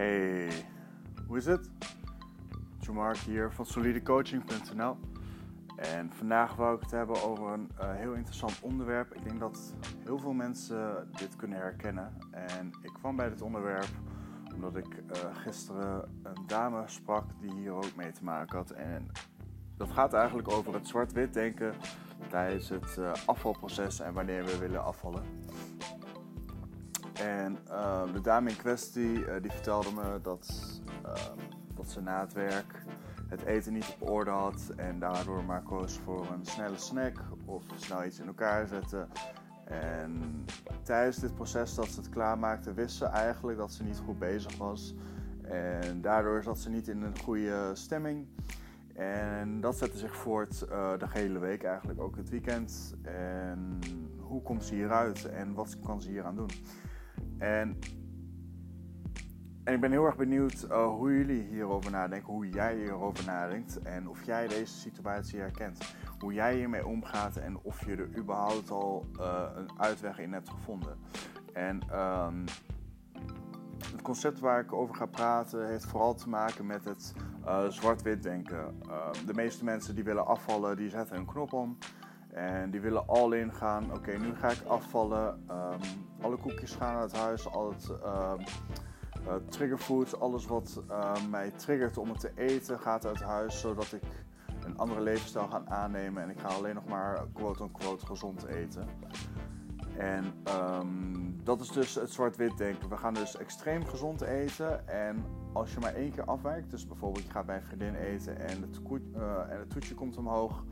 [0.00, 0.48] Hey,
[1.26, 1.70] hoe is het?
[2.92, 4.96] Mark hier van solidecoaching.nl.
[5.76, 9.14] En vandaag wou ik het hebben over een uh, heel interessant onderwerp.
[9.14, 9.74] Ik denk dat
[10.04, 12.12] heel veel mensen dit kunnen herkennen.
[12.30, 13.88] En ik kwam bij dit onderwerp
[14.54, 18.70] omdat ik uh, gisteren een dame sprak die hier ook mee te maken had.
[18.70, 19.06] En
[19.76, 21.74] dat gaat eigenlijk over het zwart-wit denken
[22.28, 25.22] tijdens het uh, afvalproces en wanneer we willen afvallen.
[27.20, 30.80] En uh, de dame in kwestie uh, die vertelde me dat,
[31.74, 32.84] dat ze na het werk
[33.30, 37.64] het eten niet op orde had en daardoor maar koos voor een snelle snack of
[37.76, 39.08] snel iets in elkaar zetten.
[39.64, 40.44] En
[40.82, 44.56] tijdens dit proces dat ze het klaarmaakte, wist ze eigenlijk dat ze niet goed bezig
[44.56, 44.94] was.
[45.42, 48.26] En daardoor zat ze niet in een goede stemming.
[48.94, 52.94] En dat zette zich voort uh, de hele week, eigenlijk ook het weekend.
[53.02, 53.78] En
[54.18, 56.50] hoe komt ze hieruit en wat kan ze hier aan doen?
[57.40, 57.78] En,
[59.64, 63.82] en ik ben heel erg benieuwd uh, hoe jullie hierover nadenken, hoe jij hierover nadenkt
[63.82, 65.94] en of jij deze situatie herkent.
[66.18, 70.48] Hoe jij hiermee omgaat en of je er überhaupt al uh, een uitweg in hebt
[70.50, 70.98] gevonden.
[71.52, 72.44] En um,
[73.92, 78.22] het concept waar ik over ga praten heeft vooral te maken met het uh, zwart-wit
[78.22, 78.80] denken.
[78.88, 81.78] Uh, de meeste mensen die willen afvallen, die zetten een knop om.
[82.32, 83.94] En die willen all in gaan.
[83.94, 85.44] Oké, nu ga ik afvallen.
[85.50, 85.80] Um,
[86.20, 87.52] alle koekjes gaan uit huis.
[87.52, 88.32] Al het uh,
[89.26, 93.60] uh, triggerfoods, alles wat uh, mij triggert om het te eten, gaat uit huis.
[93.60, 94.02] Zodat ik
[94.64, 96.22] een andere levensstijl ga aannemen.
[96.22, 98.88] En ik ga alleen nog maar quote-unquote gezond eten.
[99.96, 102.88] En um, dat is dus het zwart-wit denken.
[102.88, 104.88] We gaan dus extreem gezond eten.
[104.88, 108.38] En als je maar één keer afwijkt, dus bijvoorbeeld je gaat bij een vriendin eten
[108.38, 108.80] en het,
[109.16, 110.64] uh, en het toetje komt omhoog,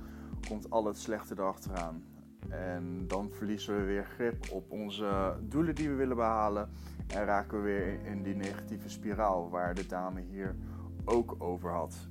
[0.48, 2.04] komt al het slechte erachteraan.
[2.48, 6.70] En dan verliezen we weer grip op onze doelen die we willen behalen.
[7.06, 10.56] En raken we weer in die negatieve spiraal waar de dame hier
[11.04, 12.08] ook over had.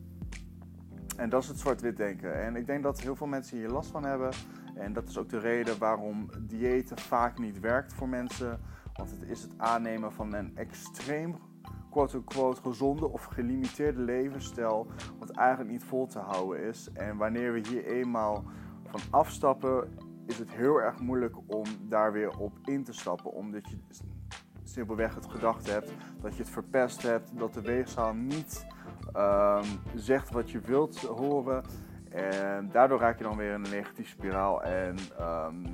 [1.18, 2.42] En dat is het zwart-wit denken.
[2.44, 4.32] En ik denk dat heel veel mensen hier last van hebben.
[4.76, 8.60] En dat is ook de reden waarom diëten vaak niet werkt voor mensen.
[8.94, 11.36] Want het is het aannemen van een extreem
[11.98, 14.88] quote-unquote gezonde of gelimiteerde levensstijl.
[15.20, 16.90] Wat eigenlijk niet vol te houden is.
[16.94, 18.44] En wanneer we hier eenmaal
[18.86, 23.32] van afstappen, is het heel erg moeilijk om daar weer op in te stappen.
[23.32, 23.78] Omdat je
[24.64, 25.92] simpelweg het gedacht hebt
[26.22, 27.40] dat je het verpest hebt.
[27.40, 28.68] Dat de weegschaal niet
[29.16, 29.64] um,
[29.96, 31.64] zegt wat je wilt horen.
[32.10, 34.64] En daardoor raak je dan weer in een negatieve spiraal.
[34.64, 35.66] En um,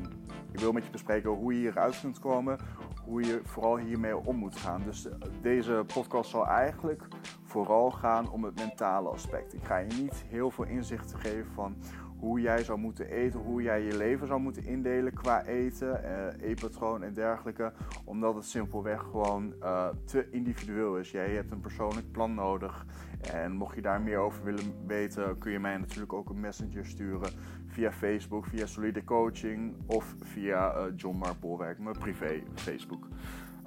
[0.52, 2.58] ik wil met je bespreken hoe je hieruit kunt komen.
[3.06, 4.82] Hoe je vooral hiermee om moet gaan.
[4.86, 5.08] Dus
[5.42, 7.08] deze podcast zal eigenlijk
[7.44, 9.54] vooral gaan om het mentale aspect.
[9.54, 11.76] Ik ga je niet heel veel inzichten geven van
[12.24, 16.50] hoe jij zou moeten eten, hoe jij je leven zou moeten indelen qua eten, uh,
[16.50, 17.72] eetpatroon en dergelijke.
[18.04, 21.12] Omdat het simpelweg gewoon uh, te individueel is.
[21.12, 22.86] Jij hebt een persoonlijk plan nodig.
[23.32, 26.86] En mocht je daar meer over willen weten, kun je mij natuurlijk ook een messenger
[26.86, 27.32] sturen
[27.68, 33.08] via Facebook, via Solide Coaching of via uh, John Mark Bolwerk, mijn privé Facebook.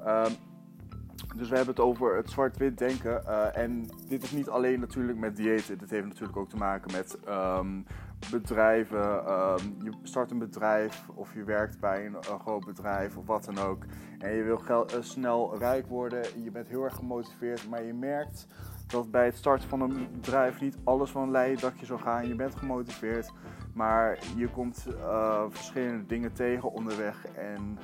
[0.06, 0.32] Um,
[1.36, 3.22] dus we hebben het over het zwart-wit denken.
[3.26, 5.78] Uh, en dit is niet alleen natuurlijk met diëten.
[5.78, 7.86] Dit heeft natuurlijk ook te maken met um,
[8.30, 9.32] bedrijven.
[9.32, 13.58] Um, je start een bedrijf of je werkt bij een, groot bedrijf of wat dan
[13.58, 13.84] ook.
[14.18, 16.42] En je wil uh, snel rijk worden.
[16.42, 17.68] Je bent heel erg gemotiveerd.
[17.68, 18.46] Maar je merkt
[18.86, 22.28] dat bij het starten van een bedrijf niet alles van een leien dakje zal gaan.
[22.28, 23.32] Je bent gemotiveerd.
[23.74, 27.26] Maar je komt uh, verschillende dingen tegen onderweg.
[27.26, 27.78] En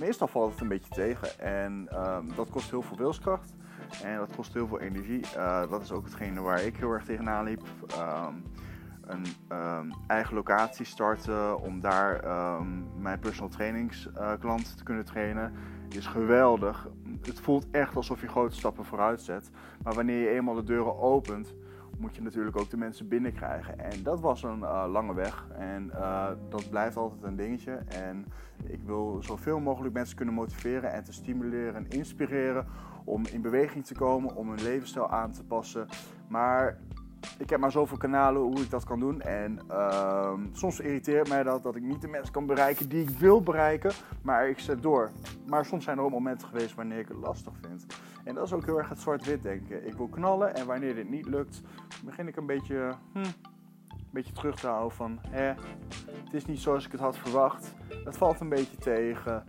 [0.00, 1.38] meestal valt het een beetje tegen.
[1.38, 3.52] En um, dat kost heel veel wilskracht.
[4.02, 5.24] En dat kost heel veel energie.
[5.36, 7.62] Uh, dat is ook hetgene waar ik heel erg tegenaan liep.
[7.98, 8.42] Um,
[9.06, 9.24] een
[9.56, 12.24] um, eigen locatie starten om daar
[12.98, 15.52] mijn personal trainingsklanten uh, te kunnen trainen
[15.88, 16.88] is geweldig.
[17.22, 19.50] Het voelt echt alsof je grote stappen vooruit zet.
[19.82, 21.54] Maar wanneer je eenmaal de deuren opent,
[21.98, 23.78] moet je natuurlijk ook de mensen binnenkrijgen.
[23.78, 25.46] En dat was een uh, lange weg.
[25.58, 27.72] En uh, dat blijft altijd een dingetje.
[27.72, 28.26] En
[28.64, 32.66] ik wil zoveel mogelijk mensen kunnen motiveren en te stimuleren en inspireren
[33.04, 35.86] om in beweging te komen, om hun levensstijl aan te passen.
[36.28, 36.78] Maar
[37.38, 39.20] ik heb maar zoveel kanalen hoe ik dat kan doen.
[39.20, 43.18] En uh, soms irriteert mij dat dat ik niet de mensen kan bereiken die ik
[43.18, 43.92] wil bereiken.
[44.22, 45.10] Maar ik zet door.
[45.46, 47.86] Maar soms zijn er ook momenten geweest wanneer ik het lastig vind.
[48.24, 49.86] En dat is ook heel erg het zwart-wit denken.
[49.86, 51.62] Ik wil knallen en wanneer dit niet lukt,
[52.04, 55.18] begin ik een beetje, hm, een beetje terug te houden van...
[55.28, 55.54] Hè,
[56.24, 57.74] het is niet zoals ik het had verwacht.
[58.04, 59.44] Het valt een beetje tegen.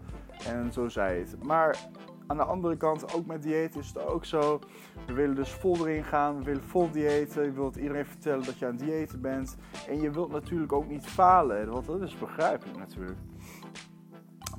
[0.48, 1.44] En zo zei het.
[1.44, 1.78] Maar
[2.28, 4.60] aan de andere kant, ook met dieet is het ook zo.
[5.06, 7.44] We willen dus vol erin gaan, we willen vol diëten.
[7.44, 9.58] Je wilt iedereen vertellen dat je aan diëten bent.
[9.88, 13.20] En je wilt natuurlijk ook niet falen, want dat is begrijpelijk natuurlijk.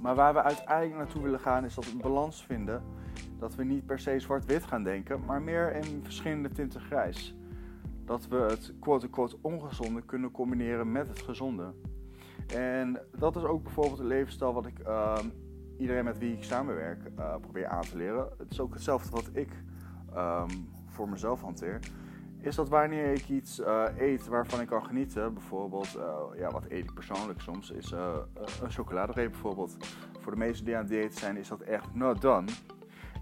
[0.00, 2.82] Maar waar we uiteindelijk naartoe willen gaan is dat een balans vinden.
[3.38, 7.36] dat we niet per se zwart-wit gaan denken, maar meer in verschillende tinten grijs.
[8.04, 11.72] Dat we het quote-unquote ongezonde kunnen combineren met het gezonde.
[12.54, 15.26] En dat is ook bijvoorbeeld een levensstijl wat ik ehm,
[15.78, 18.28] iedereen met wie ik samenwerk uh, probeer aan te leren.
[18.38, 19.48] Het is ook hetzelfde wat ik
[20.14, 20.50] ehm,
[20.86, 21.78] voor mezelf hanteer.
[22.38, 26.64] Is dat wanneer ik iets uh, eet waarvan ik kan genieten, bijvoorbeeld, uh, ja, wat
[26.68, 27.90] eet ik persoonlijk soms, is
[28.62, 29.76] een chocoladereep bijvoorbeeld.
[30.20, 32.46] Voor de meesten die aan het dieet zijn, is dat echt not done.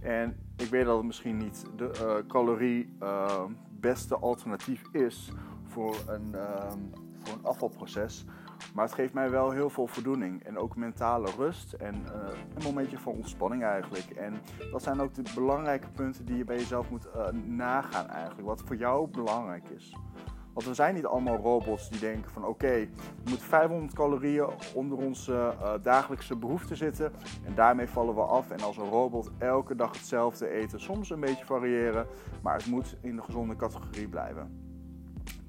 [0.00, 2.96] En ik weet dat het misschien niet de calorie
[3.80, 6.78] beste alternatief is voor een, ehm,
[7.22, 8.24] voor een afvalproces.
[8.74, 12.10] Maar het geeft mij wel heel veel voldoening en ook mentale rust en uh,
[12.54, 14.10] een momentje van ontspanning eigenlijk.
[14.10, 14.34] En
[14.70, 18.62] dat zijn ook de belangrijke punten die je bij jezelf moet uh, nagaan eigenlijk, wat
[18.64, 19.96] voor jou belangrijk is.
[20.52, 22.90] Want we zijn niet allemaal robots die denken van oké, okay,
[23.24, 27.12] we moeten 500 calorieën onder onze uh, dagelijkse behoeften zitten
[27.44, 28.50] en daarmee vallen we af.
[28.50, 32.06] En als een robot elke dag hetzelfde eten, soms een beetje variëren,
[32.42, 34.63] maar het moet in de gezonde categorie blijven.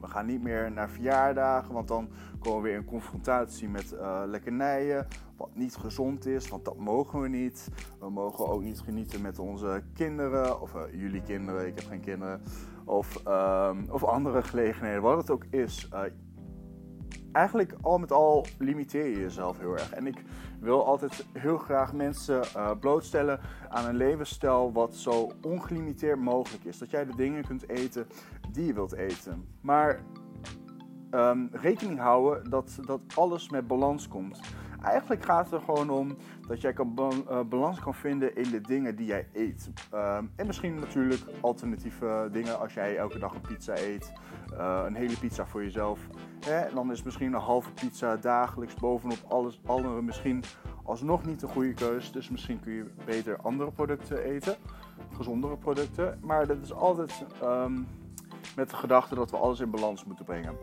[0.06, 2.10] We gaan niet meer naar verjaardagen, want dan
[2.40, 5.08] komen we weer in confrontatie met uh, lekkernijen.
[5.38, 7.70] Wat niet gezond is, want dat mogen we niet.
[8.00, 12.00] We mogen ook niet genieten met onze kinderen, of uh, jullie kinderen, ik heb geen
[12.00, 12.42] kinderen.
[12.84, 15.90] Of, uh, of andere gelegenheden, wat het ook is.
[17.36, 19.92] Eigenlijk al met al limiteer je jezelf heel erg.
[19.92, 20.22] En ik
[20.60, 23.40] wil altijd heel graag mensen uh, blootstellen
[23.70, 26.78] aan een levensstijl wat zo ongelimiteerd mogelijk is.
[26.78, 28.08] Dat jij de dingen kunt eten
[28.52, 29.48] die je wilt eten.
[29.62, 30.00] Maar
[31.12, 34.40] um, rekening houden dat, dat alles met balans komt.
[34.82, 36.18] Eigenlijk gaat het er gewoon om
[36.48, 36.94] dat jij kan
[37.30, 39.70] uh, balans kan vinden in de dingen die jij eet.
[39.94, 44.14] Um, en misschien natuurlijk alternatieve dingen als jij elke dag een pizza eet.
[44.58, 46.00] Uh, een hele pizza voor jezelf.
[46.46, 46.74] Hè?
[46.74, 50.44] Dan is misschien een halve pizza dagelijks bovenop alles andere misschien
[50.84, 52.12] alsnog niet de goede keuze.
[52.12, 54.56] Dus misschien kun je beter andere producten eten.
[55.16, 56.20] Gezondere producten.
[56.22, 57.88] Maar dat is altijd um,
[58.56, 60.56] met de gedachte dat we alles in balans moeten brengen.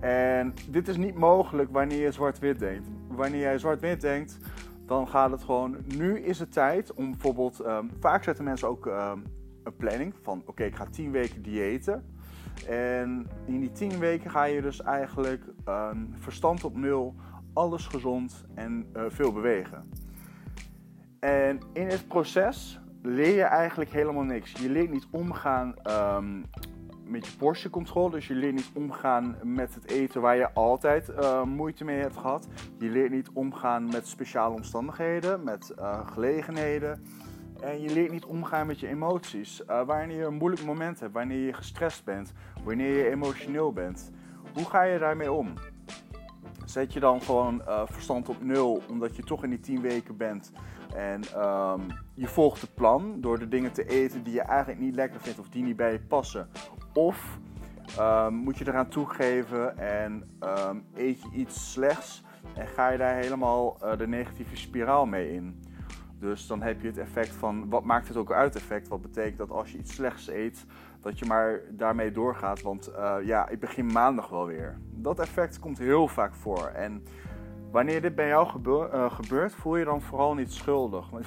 [0.00, 2.88] En dit is niet mogelijk wanneer je zwart-wit denkt.
[3.08, 4.38] Wanneer jij zwart-wit denkt,
[4.86, 5.76] dan gaat het gewoon.
[5.96, 7.66] Nu is het tijd om bijvoorbeeld.
[7.66, 9.22] Um, vaak zetten mensen ook um,
[9.62, 12.17] een planning van: oké, ik ga 10 weken diëten.
[12.66, 17.14] En in die 10 weken ga je dus eigenlijk um, verstand op nul,
[17.52, 19.90] alles gezond en uh, veel bewegen.
[21.20, 24.52] En in het proces leer je eigenlijk helemaal niks.
[24.52, 26.44] Je leert niet omgaan um,
[27.04, 28.10] met je portiecontrole.
[28.10, 32.16] Dus je leert niet omgaan met het eten waar je altijd uh, moeite mee hebt
[32.16, 32.48] gehad.
[32.78, 37.04] Je leert niet omgaan met speciale omstandigheden, met uh, gelegenheden.
[37.60, 39.62] En je leert niet omgaan met je emoties.
[39.70, 42.32] Uh, wanneer je een moeilijk moment hebt, wanneer je gestrest bent,
[42.64, 44.10] wanneer je emotioneel bent.
[44.54, 45.52] Hoe ga je daarmee om?
[46.64, 50.52] Zet je dan gewoon verstand op nul, omdat je toch in die 10 weken bent.
[50.94, 54.94] En um, je volgt het plan door de dingen te eten die je eigenlijk niet
[54.94, 56.48] lekker vindt of die niet bij je passen.
[56.94, 57.38] Of
[57.98, 62.22] um, moet je eraan toegeven en um, eet je iets slechts
[62.54, 65.62] en ga je daar helemaal uh, de negatieve spiraal mee in.
[66.18, 68.88] Dus dan heb je het effect van, wat maakt het ook uit effect?
[68.88, 70.66] Wat betekent dat als je iets slechts eet,
[71.00, 72.62] dat je maar daarmee doorgaat.
[72.62, 74.78] Want uh, ja, ik begin maandag wel weer.
[74.90, 76.66] Dat effect komt heel vaak voor.
[76.66, 77.02] En
[77.70, 81.10] wanneer dit bij jou uh, gebeurt, voel je dan vooral niet schuldig.
[81.12, 81.26] Want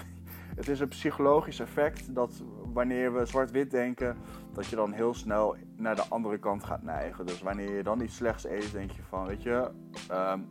[0.55, 2.43] het is een psychologisch effect dat
[2.73, 4.17] wanneer we zwart-wit denken,
[4.53, 7.25] dat je dan heel snel naar de andere kant gaat neigen.
[7.25, 9.69] Dus wanneer je dan iets slechts eet, denk je van, weet je,
[10.12, 10.48] um,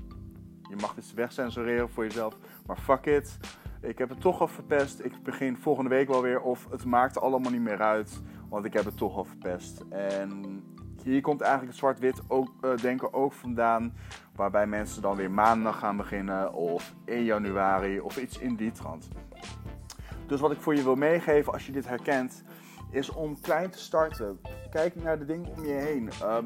[0.69, 3.39] je mag dit wegcensureren voor jezelf, maar fuck it.
[3.81, 5.05] Ik heb het toch al verpest.
[5.05, 6.41] Ik begin volgende week wel weer.
[6.41, 8.23] Of het maakt allemaal niet meer uit.
[8.49, 9.85] Want ik heb het toch al verpest.
[9.89, 10.63] En
[11.03, 13.95] hier komt eigenlijk het zwart-wit uh, denken ook vandaan.
[14.35, 16.53] Waarbij mensen dan weer maandag gaan beginnen.
[16.53, 18.01] Of 1 januari.
[18.01, 19.09] Of iets in die trant.
[20.27, 22.45] Dus wat ik voor je wil meegeven als je dit herkent,
[22.91, 24.41] is om klein te starten.
[24.71, 26.11] Kijk naar de dingen om je heen.
[26.23, 26.39] Uh,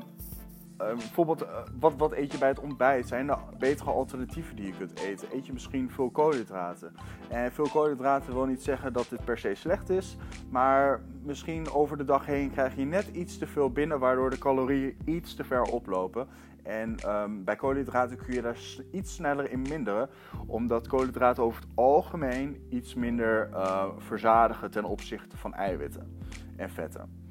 [0.81, 3.09] uh, bijvoorbeeld, uh, wat, wat eet je bij het ontbijt?
[3.09, 5.29] Zijn er betere alternatieven die je kunt eten?
[5.33, 6.95] Eet je misschien veel koolhydraten?
[7.29, 10.17] En veel koolhydraten wil niet zeggen dat dit per se slecht is,
[10.51, 14.39] maar misschien over de dag heen krijg je net iets te veel binnen, waardoor de
[14.39, 16.29] calorieën iets te ver oplopen.
[16.63, 18.59] En um, bij koolhydraten kun je daar
[18.91, 20.09] iets sneller in minderen,
[20.47, 26.21] omdat koolhydraten over het algemeen iets minder uh, verzadigen ten opzichte van eiwitten
[26.57, 27.23] en vetten.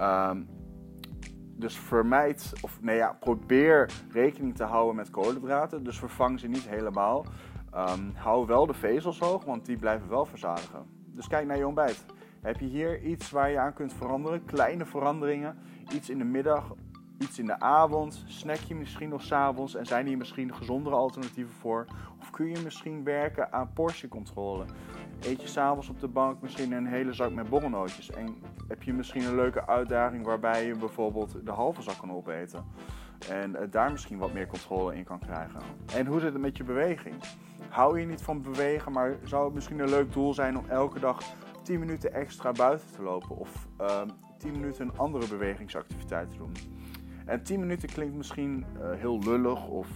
[0.00, 0.48] Um,
[1.58, 5.84] dus vermijd, of nee ja, probeer rekening te houden met koolhydraten.
[5.84, 7.24] Dus vervang ze niet helemaal.
[7.74, 10.86] Um, hou wel de vezels hoog, want die blijven wel verzadigen.
[11.06, 12.04] Dus kijk naar je ontbijt.
[12.40, 14.44] Heb je hier iets waar je aan kunt veranderen?
[14.44, 15.58] Kleine veranderingen.
[15.92, 16.74] Iets in de middag
[17.18, 18.24] iets in de avond?
[18.26, 21.86] Snack je misschien nog s'avonds en zijn hier misschien gezondere alternatieven voor?
[22.20, 24.64] Of kun je misschien werken aan portiecontrole?
[25.20, 28.10] Eet je s'avonds op de bank misschien een hele zak met borrelnootjes.
[28.10, 28.36] En
[28.68, 32.64] heb je misschien een leuke uitdaging waarbij je bijvoorbeeld de halve zak kan opeten.
[33.30, 35.60] En eh, daar misschien wat meer controle in kan krijgen.
[35.94, 37.14] En hoe zit het met je beweging?
[37.68, 41.00] Hou je niet van bewegen, maar zou het misschien een leuk doel zijn om elke
[41.00, 41.22] dag
[41.62, 43.36] 10 minuten extra buiten te lopen?
[43.36, 44.08] Of uh, ehm,
[44.38, 46.52] 10 minuten een andere bewegingsactiviteit te doen?
[47.26, 49.88] En 10 minuten klinkt misschien uh, heel lullig of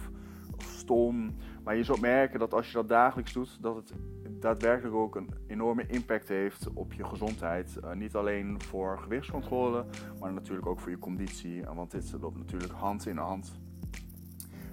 [1.63, 3.93] Maar je zult merken dat als je dat dagelijks doet, dat het
[4.39, 7.77] daadwerkelijk ook een enorme impact heeft op je gezondheid.
[7.83, 9.85] Uh, niet alleen voor gewichtscontrole,
[10.19, 11.63] maar natuurlijk ook voor je conditie.
[11.75, 13.61] Want dit loopt natuurlijk hand in hand.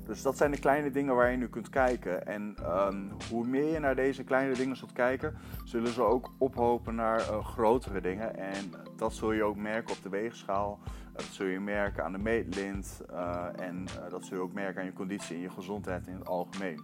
[0.07, 2.27] Dus dat zijn de kleine dingen waar je nu kunt kijken.
[2.27, 6.95] En um, hoe meer je naar deze kleine dingen zult kijken, zullen ze ook ophopen
[6.95, 8.37] naar uh, grotere dingen.
[8.37, 10.79] En dat zul je ook merken op de weegschaal.
[11.13, 13.01] Dat zul je merken aan de meetlint.
[13.11, 16.15] Uh, en uh, dat zul je ook merken aan je conditie en je gezondheid in
[16.15, 16.83] het algemeen.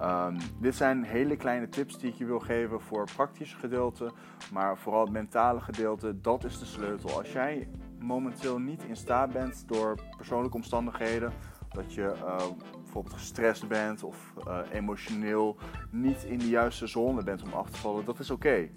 [0.00, 4.12] Um, dit zijn hele kleine tips die ik je wil geven voor het praktische gedeelte.
[4.52, 7.18] Maar vooral het mentale gedeelte, dat is de sleutel.
[7.18, 7.68] Als jij
[7.98, 11.32] momenteel niet in staat bent door persoonlijke omstandigheden
[11.68, 12.36] dat je uh,
[12.82, 14.32] bijvoorbeeld gestrest bent of
[14.72, 15.56] emotioneel
[15.90, 18.68] niet in de juiste zone bent om af te vallen, dat is oké.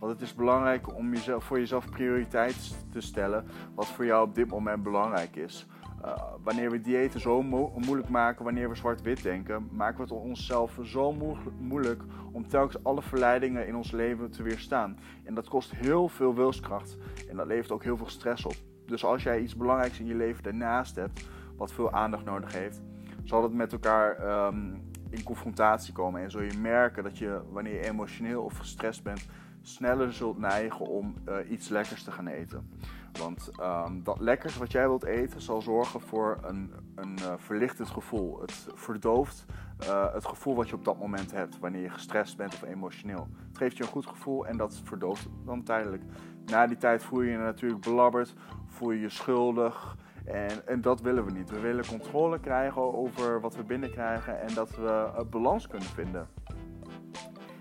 [0.00, 3.44] Want het is belangrijk om jezelf, voor jezelf prioriteit te stellen
[3.74, 5.66] wat voor jou op dit moment belangrijk is.
[6.04, 10.12] Uh, wanneer we diëten zo mo moeilijk maken, wanneer we zwart-wit denken, maken we het
[10.12, 14.98] onszelf zo mo moeilijk om telkens alle verleidingen in ons leven te weerstaan.
[15.24, 16.96] En dat kost heel veel wilskracht
[17.28, 18.54] en dat levert ook heel veel stress op.
[18.86, 22.80] Dus als jij iets belangrijks in je leven daarnaast hebt, wat veel aandacht nodig heeft,
[23.24, 26.22] zal het met elkaar um, in confrontatie komen.
[26.22, 29.28] En zul je merken dat je, wanneer je emotioneel of gestrest bent,
[29.62, 32.70] sneller zult neigen om uh, iets lekkers te gaan eten.
[33.12, 37.88] Want um, dat lekkers wat jij wilt eten zal zorgen voor een, een uh, verlichtend
[37.88, 38.40] gevoel.
[38.40, 39.46] Het verdooft
[39.82, 43.28] uh, het gevoel wat je op dat moment hebt wanneer je gestrest bent of emotioneel.
[43.48, 46.02] Het geeft je een goed gevoel en dat verdooft dan tijdelijk.
[46.46, 48.34] Na die tijd voel je je natuurlijk belabberd,
[48.66, 49.96] voel je je schuldig.
[50.24, 51.50] En, en, dat willen we niet.
[51.50, 56.28] We willen controle krijgen over wat we binnenkrijgen en dat we een balans kunnen vinden.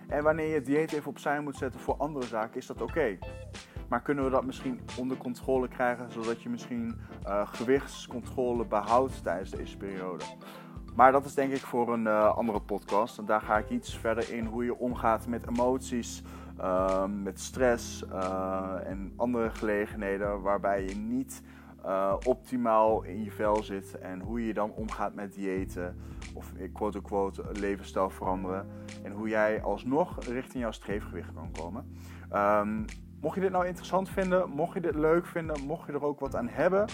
[0.09, 3.17] En wanneer je het dieet even opzij moet zetten voor andere zaken, is dat oké.
[3.89, 9.49] Maar kunnen we dat misschien onder controle krijgen, zodat je misschien uh, gewichtscontrole behoudt tijdens
[9.49, 10.23] deze periode?
[10.95, 13.17] Maar dat is denk ik voor een uh, andere podcast.
[13.17, 16.23] En daar ga ik iets verder in hoe je omgaat met emoties,
[16.59, 21.41] uh, met stress uh, en andere gelegenheden waarbij je niet
[21.86, 25.95] uh, optimaal in je vel zit en hoe je dan omgaat met diëten
[26.33, 28.67] of quote-unquote levensstijl veranderen
[29.03, 31.98] en hoe jij alsnog richting jouw streefgewicht kan komen.
[32.33, 32.86] Um,
[33.21, 36.19] mocht je dit nou interessant vinden, mocht je dit leuk vinden, mocht je er ook
[36.19, 36.86] wat aan hebben,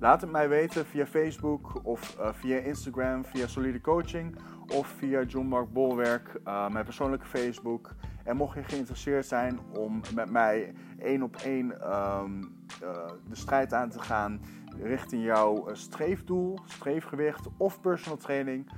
[0.00, 4.36] laat het mij weten via Facebook of uh, via Instagram, via Solide Coaching
[4.74, 7.94] of via John Mark Bolwerk, mijn persoonlijke Facebook.
[8.28, 12.40] En mocht je geïnteresseerd zijn om met mij één op één um,
[12.82, 14.40] uh, de strijd aan te gaan
[14.82, 18.70] richting jouw streefdoel, streefgewicht of personal training,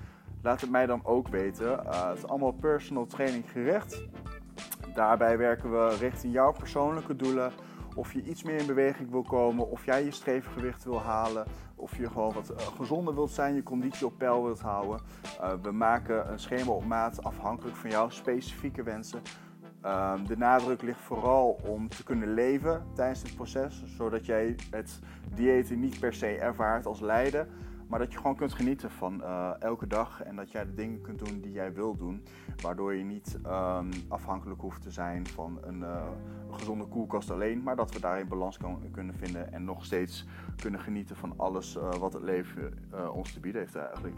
[0.43, 1.79] laat het mij dan ook weten.
[1.87, 4.03] het is allemaal personal training gericht.
[4.95, 7.53] Daarbij werken we richting jouw persoonlijke doelen.
[7.95, 11.47] Of je iets meer in beweging wil komen, of jij je streefgewicht wil halen,
[11.81, 15.01] of je gewoon wat gezonder wilt zijn, je conditie op peil wilt houden.
[15.41, 19.21] Uh, we maken een schema op maat afhankelijk van jouw specifieke wensen.
[19.85, 24.99] Um, de nadruk ligt vooral om te kunnen leven tijdens dit proces, zodat jij het
[25.35, 27.49] diëten niet per se ervaart als lijden,
[27.91, 31.01] maar dat je gewoon kunt genieten van uh, elke dag en dat jij de dingen
[31.01, 32.23] kunt doen die jij wilt doen.
[32.63, 36.03] Waardoor je niet um, afhankelijk hoeft te zijn van een, uh,
[36.49, 37.63] een, gezonde koelkast alleen.
[37.63, 38.59] Maar dat we daarin balans
[38.91, 42.79] kunnen vinden en nog steeds kunnen genieten van alles uh, wat het leven
[43.13, 44.17] ons te bieden heeft eigenlijk.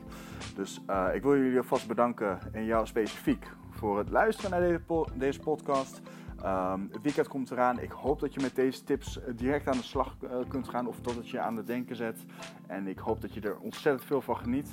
[0.55, 0.81] Dus
[1.15, 6.01] ik wil jullie alvast bedanken en jou specifiek voor het luisteren naar deze, deze podcast.
[6.45, 7.79] Um, het weekend komt eraan.
[7.81, 10.87] Ik hoop dat je met deze tips eh, direct aan de slag uh, kunt gaan
[10.87, 12.25] of dat het je aan het denken zet.
[12.67, 14.69] En ik hoop dat je er ontzettend veel van geniet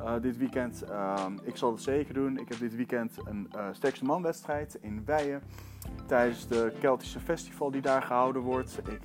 [0.00, 0.84] uh, dit weekend.
[0.90, 2.38] Um, ik zal het zeker doen.
[2.38, 5.42] Ik heb dit weekend een sterkste manwedstrijd in Weijen.
[6.06, 8.78] Tijdens de Keltische festival die daar gehouden wordt.
[8.88, 9.00] Ik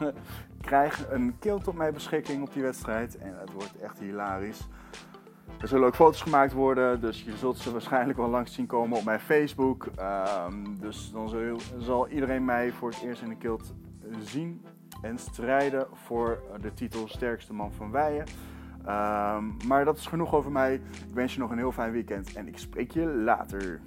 [0.60, 3.18] krijg een kilt op mijn beschikking op die wedstrijd.
[3.18, 4.68] En het wordt echt hilarisch.
[5.62, 8.98] Er zullen ook foto's gemaakt worden, dus je zult ze waarschijnlijk wel langs zien komen
[8.98, 9.88] op mijn Facebook.
[10.48, 11.34] Um, dus dan
[11.78, 13.74] zal, iedereen mij voor het eerst in de kilt
[14.18, 14.64] zien
[15.02, 18.24] en strijden voor de titel Sterkste Man van Weijen.
[18.80, 20.74] Um, maar dat is genoeg over mij.
[20.74, 23.80] Ik wens je nog een heel fijn weekend en ik spreek je later.